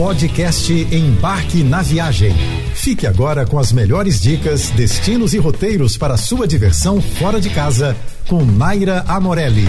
Podcast 0.00 0.72
Embarque 0.72 1.62
na 1.62 1.82
Viagem. 1.82 2.34
Fique 2.74 3.06
agora 3.06 3.44
com 3.44 3.58
as 3.58 3.70
melhores 3.70 4.18
dicas, 4.18 4.70
destinos 4.70 5.34
e 5.34 5.38
roteiros 5.38 5.98
para 5.98 6.16
sua 6.16 6.48
diversão 6.48 7.02
fora 7.02 7.38
de 7.38 7.50
casa 7.50 7.94
com 8.26 8.42
Naira 8.42 9.04
Amorelli. 9.06 9.68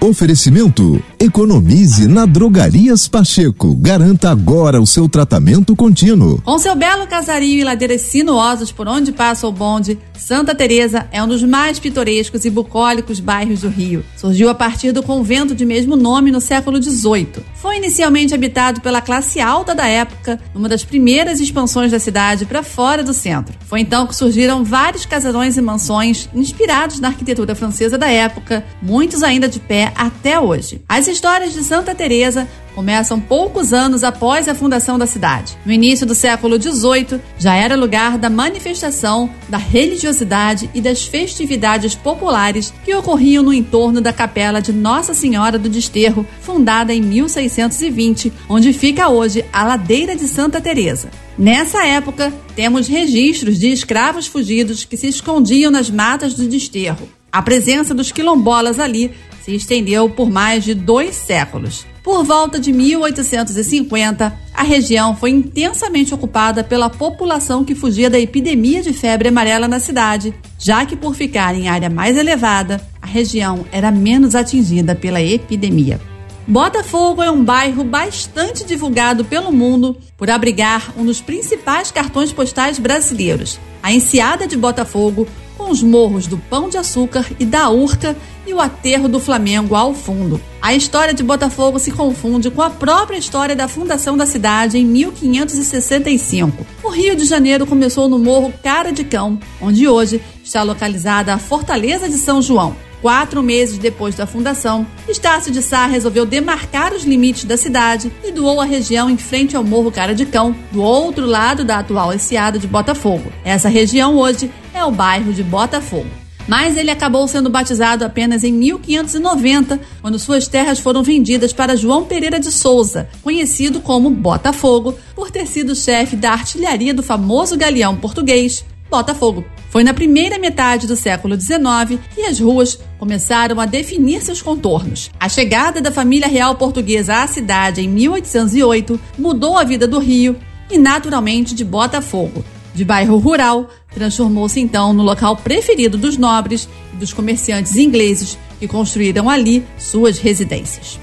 Oferecimento: 0.00 1.02
economize 1.20 2.06
na 2.06 2.24
Drogarias 2.24 3.08
Pacheco. 3.08 3.74
Garanta 3.74 4.30
agora 4.30 4.80
o 4.80 4.86
seu 4.86 5.08
tratamento 5.08 5.74
contínuo. 5.74 6.40
Com 6.42 6.58
seu 6.58 6.76
belo 6.76 7.08
casario 7.08 7.58
e 7.58 7.64
ladeiras 7.64 8.02
sinuosas 8.02 8.70
por 8.70 8.86
onde 8.86 9.10
passa 9.10 9.46
o 9.48 9.52
bonde, 9.52 9.98
Santa 10.16 10.54
Teresa 10.54 11.08
é 11.10 11.22
um 11.22 11.26
dos 11.26 11.42
mais 11.42 11.80
pitorescos 11.80 12.44
e 12.44 12.50
bucólicos 12.50 13.18
bairros 13.18 13.62
do 13.62 13.68
Rio. 13.68 14.04
Surgiu 14.16 14.48
a 14.48 14.54
partir 14.54 14.92
do 14.92 15.02
convento 15.02 15.56
de 15.56 15.64
mesmo 15.64 15.96
nome 15.96 16.30
no 16.30 16.40
século 16.40 16.80
XVIII. 16.80 17.42
Foi 17.54 17.78
inicialmente 17.78 18.32
habitado 18.32 18.80
pela 18.80 19.00
classe 19.00 19.40
alta 19.40 19.74
da 19.74 19.86
época, 19.86 20.40
numa 20.54 20.68
das 20.68 20.84
primeiras 20.84 21.40
expansões 21.40 21.90
da 21.90 21.98
cidade 21.98 22.46
para 22.46 22.62
fora 22.62 23.02
do 23.02 23.12
centro. 23.12 23.56
Foi 23.66 23.80
então 23.80 24.06
que 24.06 24.14
surgiram 24.14 24.62
vários 24.62 25.04
casarões 25.04 25.56
e 25.56 25.60
mansões 25.60 26.28
inspirados 26.32 27.00
na 27.00 27.08
arquitetura 27.08 27.54
francesa 27.54 27.98
da 27.98 28.08
época, 28.08 28.64
muitos 28.80 29.24
ainda 29.24 29.48
de 29.48 29.58
pé 29.58 29.92
até 29.96 30.38
hoje. 30.38 30.80
As 30.88 31.07
histórias 31.08 31.52
de 31.52 31.64
Santa 31.64 31.94
Teresa 31.94 32.48
começam 32.74 33.18
poucos 33.18 33.72
anos 33.72 34.04
após 34.04 34.46
a 34.46 34.54
fundação 34.54 34.96
da 34.96 35.06
cidade. 35.06 35.58
No 35.66 35.72
início 35.72 36.06
do 36.06 36.14
século 36.14 36.62
XVIII, 36.62 37.20
já 37.36 37.56
era 37.56 37.74
lugar 37.74 38.16
da 38.16 38.30
manifestação 38.30 39.28
da 39.48 39.58
religiosidade 39.58 40.70
e 40.72 40.80
das 40.80 41.04
festividades 41.04 41.96
populares 41.96 42.72
que 42.84 42.94
ocorriam 42.94 43.42
no 43.42 43.52
entorno 43.52 44.00
da 44.00 44.12
capela 44.12 44.60
de 44.60 44.72
Nossa 44.72 45.12
Senhora 45.12 45.58
do 45.58 45.68
Desterro, 45.68 46.24
fundada 46.40 46.94
em 46.94 47.00
1620, 47.00 48.32
onde 48.48 48.72
fica 48.72 49.08
hoje 49.08 49.44
a 49.52 49.64
Ladeira 49.64 50.14
de 50.14 50.28
Santa 50.28 50.60
Teresa. 50.60 51.10
Nessa 51.36 51.84
época, 51.84 52.32
temos 52.54 52.86
registros 52.86 53.58
de 53.58 53.72
escravos 53.72 54.26
fugidos 54.26 54.84
que 54.84 54.96
se 54.96 55.08
escondiam 55.08 55.70
nas 55.70 55.90
matas 55.90 56.34
do 56.34 56.46
desterro. 56.46 57.08
A 57.30 57.42
presença 57.42 57.94
dos 57.94 58.10
quilombolas 58.10 58.80
ali 58.80 59.12
se 59.48 59.54
estendeu 59.54 60.10
por 60.10 60.28
mais 60.30 60.62
de 60.62 60.74
dois 60.74 61.14
séculos. 61.14 61.86
Por 62.02 62.22
volta 62.22 62.60
de 62.60 62.70
1850, 62.70 64.38
a 64.52 64.62
região 64.62 65.16
foi 65.16 65.30
intensamente 65.30 66.12
ocupada 66.12 66.62
pela 66.62 66.90
população 66.90 67.64
que 67.64 67.74
fugia 67.74 68.10
da 68.10 68.18
epidemia 68.18 68.82
de 68.82 68.92
febre 68.92 69.28
amarela 69.28 69.66
na 69.66 69.80
cidade, 69.80 70.34
já 70.58 70.84
que, 70.84 70.94
por 70.94 71.14
ficar 71.14 71.54
em 71.54 71.66
área 71.66 71.88
mais 71.88 72.18
elevada, 72.18 72.78
a 73.00 73.06
região 73.06 73.64
era 73.72 73.90
menos 73.90 74.34
atingida 74.34 74.94
pela 74.94 75.22
epidemia. 75.22 75.98
Botafogo 76.46 77.22
é 77.22 77.30
um 77.30 77.42
bairro 77.42 77.84
bastante 77.84 78.64
divulgado 78.64 79.24
pelo 79.24 79.50
mundo 79.50 79.96
por 80.16 80.30
abrigar 80.30 80.92
um 80.96 81.06
dos 81.06 81.22
principais 81.22 81.90
cartões 81.90 82.32
postais 82.32 82.78
brasileiros. 82.78 83.58
A 83.82 83.92
Enseada 83.92 84.46
de 84.46 84.56
Botafogo 84.58 85.26
com 85.58 85.70
os 85.70 85.82
morros 85.82 86.26
do 86.26 86.38
Pão 86.38 86.68
de 86.68 86.78
Açúcar 86.78 87.26
e 87.38 87.44
da 87.44 87.68
Urca 87.68 88.16
e 88.48 88.54
o 88.54 88.60
aterro 88.60 89.08
do 89.08 89.20
Flamengo 89.20 89.74
ao 89.74 89.92
fundo. 89.92 90.40
A 90.60 90.74
história 90.74 91.12
de 91.12 91.22
Botafogo 91.22 91.78
se 91.78 91.90
confunde 91.90 92.50
com 92.50 92.62
a 92.62 92.70
própria 92.70 93.18
história 93.18 93.54
da 93.54 93.68
fundação 93.68 94.16
da 94.16 94.24
cidade 94.24 94.78
em 94.78 94.86
1565. 94.86 96.66
O 96.82 96.88
Rio 96.88 97.14
de 97.14 97.26
Janeiro 97.26 97.66
começou 97.66 98.08
no 98.08 98.18
Morro 98.18 98.52
Cara 98.62 98.90
de 98.90 99.04
Cão, 99.04 99.38
onde 99.60 99.86
hoje 99.86 100.22
está 100.42 100.62
localizada 100.62 101.34
a 101.34 101.38
Fortaleza 101.38 102.08
de 102.08 102.16
São 102.16 102.40
João. 102.40 102.74
Quatro 103.02 103.42
meses 103.42 103.78
depois 103.78 104.16
da 104.16 104.26
fundação, 104.26 104.84
Estácio 105.08 105.52
de 105.52 105.62
Sá 105.62 105.86
resolveu 105.86 106.26
demarcar 106.26 106.92
os 106.92 107.04
limites 107.04 107.44
da 107.44 107.56
cidade 107.56 108.10
e 108.24 108.32
doou 108.32 108.60
a 108.60 108.64
região 108.64 109.08
em 109.08 109.16
frente 109.16 109.56
ao 109.56 109.62
Morro 109.62 109.92
Cara 109.92 110.14
de 110.14 110.26
Cão, 110.26 110.56
do 110.72 110.82
outro 110.82 111.24
lado 111.24 111.64
da 111.64 111.78
atual 111.78 112.12
Enseada 112.12 112.58
de 112.58 112.66
Botafogo. 112.66 113.30
Essa 113.44 113.68
região 113.68 114.16
hoje 114.16 114.50
é 114.74 114.84
o 114.84 114.90
bairro 114.90 115.32
de 115.32 115.44
Botafogo. 115.44 116.27
Mas 116.48 116.78
ele 116.78 116.90
acabou 116.90 117.28
sendo 117.28 117.50
batizado 117.50 118.04
apenas 118.04 118.42
em 118.42 118.52
1590, 118.52 119.78
quando 120.00 120.18
suas 120.18 120.48
terras 120.48 120.78
foram 120.78 121.02
vendidas 121.02 121.52
para 121.52 121.76
João 121.76 122.06
Pereira 122.06 122.40
de 122.40 122.50
Souza, 122.50 123.08
conhecido 123.22 123.80
como 123.80 124.08
Botafogo, 124.08 124.98
por 125.14 125.30
ter 125.30 125.46
sido 125.46 125.76
chefe 125.76 126.16
da 126.16 126.32
artilharia 126.32 126.94
do 126.94 127.02
famoso 127.02 127.56
galeão 127.56 127.94
português 127.94 128.64
Botafogo. 128.90 129.44
Foi 129.68 129.84
na 129.84 129.92
primeira 129.92 130.38
metade 130.38 130.86
do 130.86 130.96
século 130.96 131.38
XIX 131.38 132.00
que 132.14 132.22
as 132.22 132.40
ruas 132.40 132.78
começaram 132.98 133.60
a 133.60 133.66
definir 133.66 134.22
seus 134.22 134.40
contornos. 134.40 135.10
A 135.20 135.28
chegada 135.28 135.80
da 135.80 135.92
família 135.92 136.26
real 136.26 136.54
portuguesa 136.54 137.22
à 137.22 137.26
cidade 137.26 137.82
em 137.82 137.88
1808 137.88 138.98
mudou 139.18 139.58
a 139.58 139.64
vida 139.64 139.86
do 139.86 139.98
Rio 139.98 140.36
e, 140.70 140.78
naturalmente, 140.78 141.54
de 141.54 141.64
Botafogo. 141.64 142.42
De 142.78 142.84
bairro 142.84 143.18
rural, 143.18 143.68
transformou-se 143.92 144.60
então 144.60 144.92
no 144.92 145.02
local 145.02 145.36
preferido 145.36 145.98
dos 145.98 146.16
nobres 146.16 146.68
e 146.94 146.96
dos 146.96 147.12
comerciantes 147.12 147.74
ingleses 147.74 148.38
que 148.60 148.68
construíram 148.68 149.28
ali 149.28 149.64
suas 149.76 150.20
residências. 150.20 150.96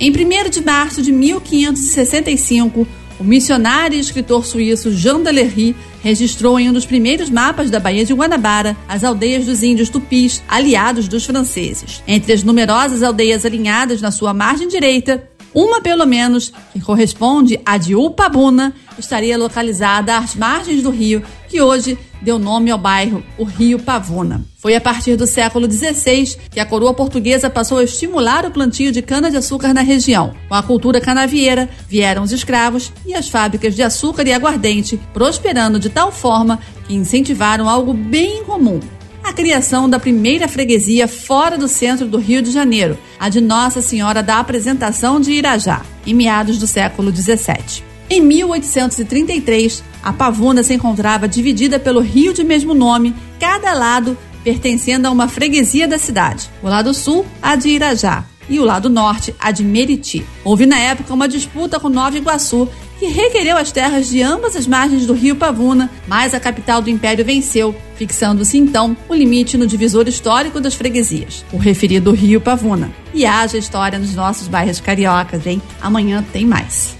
Em 0.00 0.10
1 0.10 0.50
de 0.50 0.60
março 0.60 1.00
de 1.00 1.12
1565, 1.12 2.84
o 3.20 3.22
missionário 3.22 3.96
e 3.96 4.00
escritor 4.00 4.44
suíço 4.44 4.90
Jean 4.90 5.20
Delery 5.20 5.76
registrou 6.02 6.58
em 6.58 6.68
um 6.68 6.72
dos 6.72 6.84
primeiros 6.84 7.30
mapas 7.30 7.70
da 7.70 7.78
Baía 7.78 8.04
de 8.04 8.12
Guanabara 8.12 8.76
as 8.88 9.04
aldeias 9.04 9.46
dos 9.46 9.62
índios 9.62 9.88
tupis, 9.88 10.42
aliados 10.48 11.06
dos 11.06 11.24
franceses. 11.24 12.02
Entre 12.08 12.32
as 12.32 12.42
numerosas 12.42 13.04
aldeias 13.04 13.46
alinhadas 13.46 14.02
na 14.02 14.10
sua 14.10 14.34
margem 14.34 14.66
direita, 14.66 15.30
uma 15.54 15.80
pelo 15.80 16.04
menos, 16.04 16.52
que 16.72 16.80
corresponde 16.80 17.60
à 17.64 17.76
de 17.78 17.94
Upabuna, 17.94 18.74
estaria 18.98 19.38
localizada 19.38 20.16
às 20.16 20.34
margens 20.34 20.82
do 20.82 20.90
rio, 20.90 21.22
que 21.48 21.60
hoje 21.60 21.96
deu 22.20 22.38
nome 22.38 22.70
ao 22.70 22.78
bairro, 22.78 23.22
o 23.38 23.44
Rio 23.44 23.78
Pavuna. 23.78 24.44
Foi 24.58 24.74
a 24.74 24.80
partir 24.80 25.14
do 25.14 25.26
século 25.26 25.70
XVI 25.70 26.36
que 26.50 26.58
a 26.58 26.64
coroa 26.64 26.94
portuguesa 26.94 27.50
passou 27.50 27.78
a 27.78 27.84
estimular 27.84 28.46
o 28.46 28.50
plantio 28.50 28.90
de 28.90 29.02
cana-de-açúcar 29.02 29.74
na 29.74 29.82
região. 29.82 30.34
Com 30.48 30.54
a 30.54 30.62
cultura 30.62 31.00
canavieira, 31.00 31.68
vieram 31.86 32.22
os 32.22 32.32
escravos 32.32 32.90
e 33.04 33.14
as 33.14 33.28
fábricas 33.28 33.74
de 33.74 33.82
açúcar 33.82 34.26
e 34.26 34.32
aguardente, 34.32 34.98
prosperando 35.12 35.78
de 35.78 35.90
tal 35.90 36.10
forma 36.10 36.58
que 36.86 36.94
incentivaram 36.94 37.68
algo 37.68 37.92
bem 37.92 38.42
comum, 38.44 38.80
a 39.24 39.32
criação 39.32 39.88
da 39.88 39.98
primeira 39.98 40.46
freguesia 40.46 41.08
fora 41.08 41.56
do 41.56 41.66
centro 41.66 42.06
do 42.06 42.18
Rio 42.18 42.42
de 42.42 42.50
Janeiro, 42.50 42.98
a 43.18 43.30
de 43.30 43.40
Nossa 43.40 43.80
Senhora 43.80 44.22
da 44.22 44.38
Apresentação 44.38 45.18
de 45.18 45.32
Irajá, 45.32 45.80
em 46.06 46.12
meados 46.12 46.58
do 46.58 46.66
século 46.66 47.10
XVII. 47.10 47.82
Em 48.10 48.20
1833, 48.20 49.82
a 50.02 50.12
Pavuna 50.12 50.62
se 50.62 50.74
encontrava 50.74 51.26
dividida 51.26 51.80
pelo 51.80 52.00
rio 52.00 52.34
de 52.34 52.44
mesmo 52.44 52.74
nome, 52.74 53.14
cada 53.40 53.72
lado 53.72 54.16
pertencendo 54.44 55.06
a 55.06 55.10
uma 55.10 55.26
freguesia 55.26 55.88
da 55.88 55.96
cidade. 55.96 56.50
O 56.62 56.68
lado 56.68 56.92
sul, 56.92 57.24
a 57.40 57.56
de 57.56 57.70
Irajá, 57.70 58.26
e 58.46 58.60
o 58.60 58.64
lado 58.64 58.90
norte, 58.90 59.34
a 59.40 59.50
de 59.50 59.64
Meriti. 59.64 60.22
Houve 60.44 60.66
na 60.66 60.78
época 60.78 61.14
uma 61.14 61.26
disputa 61.26 61.80
com 61.80 61.88
Nova 61.88 62.18
Iguaçu, 62.18 62.68
que 63.04 63.10
requereu 63.10 63.58
as 63.58 63.70
terras 63.70 64.08
de 64.08 64.22
ambas 64.22 64.56
as 64.56 64.66
margens 64.66 65.04
do 65.04 65.12
rio 65.12 65.36
Pavuna, 65.36 65.90
mas 66.08 66.32
a 66.32 66.40
capital 66.40 66.80
do 66.80 66.88
império 66.88 67.22
venceu, 67.22 67.74
fixando-se 67.96 68.56
então 68.56 68.96
o 69.10 69.14
limite 69.14 69.58
no 69.58 69.66
divisor 69.66 70.08
histórico 70.08 70.58
das 70.58 70.74
freguesias, 70.74 71.44
o 71.52 71.58
referido 71.58 72.12
rio 72.12 72.40
Pavuna. 72.40 72.90
E 73.12 73.26
haja 73.26 73.58
história 73.58 73.98
nos 73.98 74.14
nossos 74.14 74.48
bairros 74.48 74.80
cariocas, 74.80 75.46
hein? 75.46 75.60
Amanhã 75.82 76.24
tem 76.32 76.46
mais. 76.46 76.96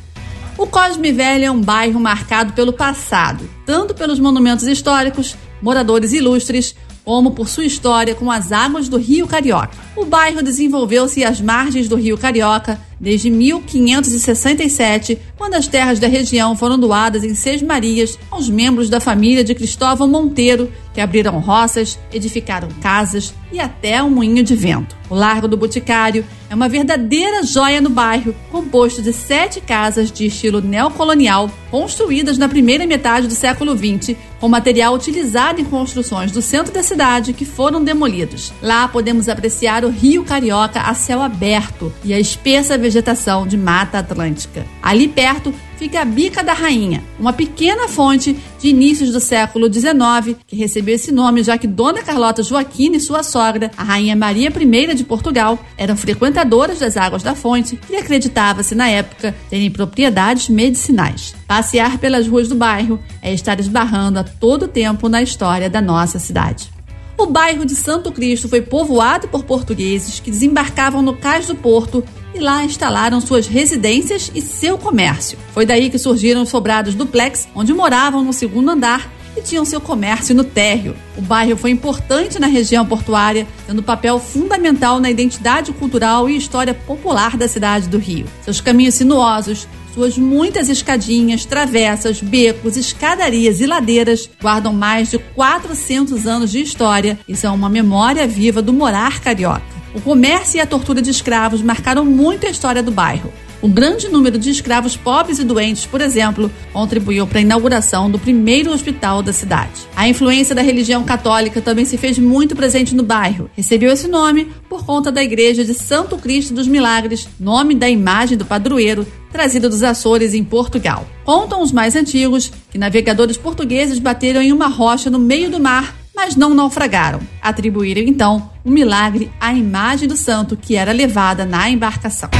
O 0.59 0.67
Cosme 0.67 1.11
Velho 1.11 1.47
é 1.47 1.51
um 1.51 1.61
bairro 1.61 1.99
marcado 1.99 2.53
pelo 2.53 2.75
passado, 2.75 3.49
tanto 3.65 3.95
pelos 3.95 4.21
monumentos 4.21 4.67
históricos, 4.67 5.35
moradores 5.63 6.13
ilustres, 6.13 6.77
como 7.03 7.31
por 7.31 7.49
sua 7.49 7.65
história 7.65 8.15
com 8.15 8.31
as 8.31 8.53
águas 8.53 8.91
do 8.91 8.99
Rio 8.99 9.27
Carioca. 9.27 9.77
O 9.97 10.05
bairro 10.05 10.43
desenvolveu-se 10.43 11.25
às 11.25 11.41
margens 11.41 11.89
do 11.89 11.97
Rio 11.97 12.19
Carioca 12.19 12.79
desde 13.01 13.31
1567, 13.31 15.19
quando 15.37 15.55
as 15.55 15.67
terras 15.67 15.99
da 15.99 16.09
região 16.09 16.57
foram 16.57 16.79
doadas 16.79 17.25
em 17.25 17.35
Seis 17.35 17.63
Marias 17.63 18.19
aos 18.31 18.49
membros 18.49 18.89
da 18.89 19.01
família 19.01 19.45
de 19.45 19.55
Cristóvão 19.55 20.09
Monteiro, 20.09 20.71
que 20.93 21.01
abriram 21.01 21.41
roças, 21.41 21.99
edificaram 22.13 22.69
casas 22.81 23.35
e 23.53 23.59
até 23.59 24.03
um 24.03 24.11
moinho 24.11 24.43
de 24.45 24.55
vento. 24.55 24.97
O 25.11 25.15
Largo 25.15 25.47
do 25.47 25.57
Boticário 25.57 26.25
é 26.49 26.55
uma 26.55 26.69
verdadeira 26.69 27.43
joia 27.43 27.81
no 27.81 27.91
bairro, 27.91 28.35
composto 28.51 29.03
de 29.03 29.13
sete 29.13 29.61
casas 29.61 30.11
de 30.11 30.27
estilo 30.27 30.61
neocolonial, 30.61 31.51
construídas 31.71 32.39
na 32.39 32.49
primeira 32.49 32.87
metade 32.87 33.27
do 33.27 33.35
século 33.35 33.77
XX, 33.77 34.17
com 34.41 34.49
material 34.49 34.95
utilizado 34.95 35.61
em 35.61 35.65
construções 35.65 36.31
do 36.31 36.41
centro 36.41 36.73
da 36.73 36.83
cidade 36.83 37.33
que 37.33 37.45
foram 37.45 37.83
demolidos. 37.83 38.53
Lá 38.63 38.87
podemos 38.87 39.29
apreciar 39.29 39.85
o 39.85 39.91
Rio 39.91 40.25
Carioca 40.25 40.81
a 40.81 40.95
céu 40.95 41.21
aberto 41.21 41.93
e 42.05 42.15
a 42.15 42.21
espessa 42.21 42.79
vegetação 42.85 43.47
de 43.47 43.57
Mata 43.57 43.99
Atlântica. 43.99 44.67
Ali 44.83 45.09
perto 45.09 45.55
fica 45.79 46.03
a 46.03 46.05
Bica 46.05 46.45
da 46.45 46.53
Rainha, 46.53 47.03
uma 47.19 47.33
pequena 47.33 47.89
fonte 47.89 48.37
de 48.61 48.69
inícios 48.69 49.11
do 49.11 49.21
século 49.21 49.73
XIX 49.73 50.37
que 50.47 50.55
recebeu 50.55 50.95
esse 50.95 51.11
nome 51.11 51.43
já 51.43 51.57
que 51.57 51.67
Dona 51.67 52.03
Carlota 52.03 52.43
Joaquina 52.43 52.97
e 52.97 53.01
sua 53.01 53.23
sogra, 53.23 53.71
a 53.75 53.83
Rainha 53.83 54.15
Maria 54.15 54.51
I 54.51 54.95
de 54.95 55.03
Portugal, 55.03 55.59
eram 55.79 55.97
frequentadoras 55.97 56.79
das 56.79 56.99
águas 56.99 57.23
da 57.23 57.35
fonte 57.35 57.79
e 57.89 57.97
acreditava-se 57.97 58.75
na 58.75 58.89
época 58.89 59.35
terem 59.49 59.71
propriedades 59.71 60.51
medicinais. 60.51 61.35
Passear 61.49 61.97
pelas 61.97 62.29
ruas 62.29 62.49
do 62.49 62.55
bairro 62.55 63.01
é 63.23 63.33
estar 63.33 63.59
esbarrando 63.59 64.19
a 64.19 64.25
todo 64.25 64.69
tempo 64.69 65.09
na 65.09 65.23
história 65.23 65.71
da 65.71 65.81
nossa 65.81 66.19
cidade. 66.19 66.75
O 67.17 67.27
bairro 67.27 67.65
de 67.65 67.75
Santo 67.75 68.13
Cristo 68.13 68.49
foi 68.49 68.61
povoado 68.61 69.29
por 69.29 69.45
portugueses 69.45 70.21
que 70.21 70.31
desembarcavam 70.31 71.01
no 71.01 71.17
cais 71.17 71.47
do 71.47 71.55
porto 71.55 72.05
e 72.35 72.41
lá 72.41 72.65
instalaram 72.65 73.21
suas 73.21 73.47
residências 73.47 74.31
e 74.35 74.43
seu 74.43 74.77
comércio. 74.77 75.39
Foi 75.53 75.65
daí 75.65 75.89
que 75.89 75.99
surgiram 75.99 76.43
os 76.43 76.49
sobrados 76.49 76.95
duplex, 76.95 77.49
onde 77.55 77.73
moravam 77.73 78.25
no 78.25 78.33
segundo 78.33 78.71
andar 78.71 79.11
e 79.37 79.41
tinham 79.41 79.65
seu 79.65 79.81
comércio 79.81 80.35
no 80.35 80.45
térreo. 80.45 80.97
O 81.17 81.23
bairro 81.23 81.57
foi 81.57 81.71
importante 81.71 82.39
na 82.39 82.47
região 82.47 82.85
portuária, 82.87 83.47
tendo 83.67 83.83
papel 83.83 84.19
fundamental 84.19 85.01
na 85.01 85.11
identidade 85.11 85.73
cultural 85.73 86.29
e 86.29 86.37
história 86.37 86.75
popular 86.75 87.37
da 87.37 87.49
cidade 87.49 87.89
do 87.89 87.99
Rio. 87.99 88.27
Seus 88.43 88.61
caminhos 88.61 88.95
sinuosos, 88.95 89.67
suas 89.95 90.19
muitas 90.19 90.69
escadinhas, 90.69 91.45
travessas, 91.45 92.21
becos, 92.21 92.77
escadarias 92.77 93.61
e 93.61 93.67
ladeiras 93.67 94.29
guardam 94.41 94.73
mais 94.73 95.11
de 95.11 95.19
400 95.19 96.27
anos 96.27 96.51
de 96.51 96.61
história 96.61 97.19
e 97.29 97.37
são 97.37 97.55
uma 97.55 97.69
memória 97.69 98.27
viva 98.27 98.61
do 98.61 98.73
morar 98.73 99.21
carioca. 99.21 99.74
O 99.95 100.01
comércio 100.01 100.59
e 100.59 100.61
a 100.61 100.67
tortura 100.67 101.01
de 101.01 101.11
escravos 101.11 101.63
marcaram 101.63 102.05
muito 102.05 102.47
a 102.47 102.51
história 102.51 102.83
do 102.83 102.91
bairro. 102.91 103.33
O 103.63 103.69
grande 103.69 104.09
número 104.09 104.37
de 104.37 104.51
escravos 104.51 104.97
pobres 104.97 105.39
e 105.39 105.45
doentes, 105.45 105.87
por 105.87 106.01
exemplo, 106.01 106.51
contribuiu 106.73 107.27
para 107.27 107.39
a 107.39 107.43
inauguração 107.43 108.11
do 108.11 108.19
primeiro 108.19 108.73
hospital 108.73 109.23
da 109.23 109.33
cidade. 109.33 109.87
A 109.95 110.09
influência 110.09 110.55
da 110.55 110.61
religião 110.61 111.05
católica 111.05 111.63
também 111.63 111.85
se 111.85 111.97
fez 111.97 112.19
muito 112.19 112.57
presente 112.57 112.95
no 112.95 113.05
bairro. 113.05 113.49
Recebeu 113.57 113.93
esse 113.93 114.09
nome 114.09 114.53
por 114.69 114.85
conta 114.85 115.13
da 115.13 115.23
igreja 115.23 115.65
de 115.65 115.73
Santo 115.73 116.19
Cristo 116.19 116.53
dos 116.53 116.67
Milagres, 116.67 117.29
nome 117.39 117.75
da 117.75 117.89
imagem 117.89 118.37
do 118.37 118.45
padroeiro 118.45 119.07
trazida 119.33 119.69
dos 119.69 119.83
Açores 119.83 120.35
em 120.35 120.45
Portugal. 120.45 121.07
Contam 121.25 121.63
os 121.63 121.73
mais 121.73 121.97
antigos 121.97 122.53
que 122.71 122.79
navegadores 122.79 123.37
portugueses 123.37 123.99
bateram 123.99 124.43
em 124.43 124.53
uma 124.53 124.69
rocha 124.69 125.09
no 125.09 125.19
meio 125.19 125.51
do 125.51 125.59
mar 125.59 126.04
mas 126.15 126.37
não 126.37 126.55
naufragaram. 126.55 127.21
Atribuíram 127.43 128.03
então 128.03 128.51
o 128.65 128.71
milagre 128.71 129.31
à 129.41 129.53
imagem 129.53 130.09
do 130.09 130.17
santo 130.17 130.57
que 130.57 130.77
era 130.77 130.93
levada 130.93 131.45
na 131.45 131.69
embarcação. 131.69 132.31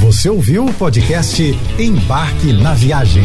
Você 0.00 0.30
ouviu 0.30 0.64
o 0.64 0.72
podcast 0.72 1.42
Embarque 1.78 2.52
na 2.52 2.72
Viagem. 2.72 3.24